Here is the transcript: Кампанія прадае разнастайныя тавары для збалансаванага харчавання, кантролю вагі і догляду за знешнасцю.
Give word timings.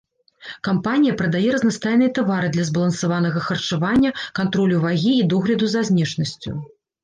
Кампанія 0.67 1.17
прадае 1.19 1.41
разнастайныя 1.55 2.13
тавары 2.19 2.49
для 2.57 2.65
збалансаванага 2.71 3.45
харчавання, 3.51 4.15
кантролю 4.43 4.83
вагі 4.89 5.13
і 5.23 5.25
догляду 5.39 5.65
за 5.79 5.89
знешнасцю. 5.95 6.51